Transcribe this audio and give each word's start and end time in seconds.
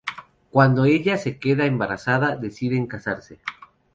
Cuando 0.49 0.85
ella 0.85 1.15
se 1.19 1.37
queda 1.37 1.67
embarazada, 1.67 2.35
deciden 2.35 2.87
casarse. 2.87 3.37